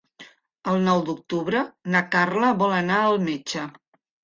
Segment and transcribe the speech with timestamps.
[0.71, 1.61] El nou d'octubre
[1.97, 3.71] na Carla vol anar al metge.